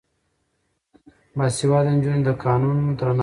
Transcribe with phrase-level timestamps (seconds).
[1.37, 3.19] باسواده نجونې د قانون درناوی کوي.